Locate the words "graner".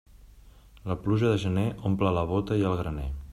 2.81-3.07